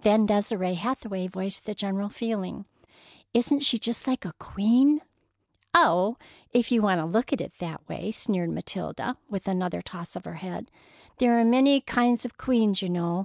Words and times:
Then 0.00 0.24
Desire 0.24 0.72
Hathaway 0.72 1.26
voiced 1.26 1.66
the 1.66 1.74
general 1.74 2.08
feeling: 2.08 2.64
"Isn't 3.34 3.60
she 3.60 3.78
just 3.78 4.06
like 4.06 4.24
a 4.24 4.32
queen?" 4.38 5.02
"Oh, 5.74 6.16
if 6.50 6.72
you 6.72 6.80
want 6.80 6.98
to 7.00 7.04
look 7.04 7.30
at 7.30 7.42
it 7.42 7.52
that 7.58 7.86
way!" 7.86 8.10
sneered 8.10 8.48
Matilda, 8.54 9.18
with 9.28 9.46
another 9.46 9.82
toss 9.82 10.16
of 10.16 10.24
her 10.24 10.36
head. 10.36 10.70
"There 11.18 11.36
are 11.36 11.40
a 11.40 11.44
good 11.44 11.50
many 11.50 11.80
kinds 11.82 12.24
of 12.24 12.38
queens, 12.38 12.80
you 12.80 12.88
know. 12.88 13.24